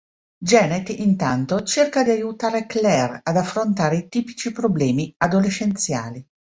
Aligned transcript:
Janet, 0.39 0.89
intanto, 0.89 1.61
cerca 1.61 2.03
di 2.03 2.09
aiutare 2.09 2.65
Claire 2.65 3.19
ad 3.21 3.37
affrontare 3.37 3.97
i 3.97 4.09
tipici 4.09 4.51
problemi 4.51 5.13
adolescenziali. 5.17 6.27